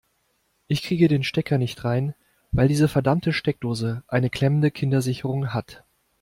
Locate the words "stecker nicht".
1.23-1.83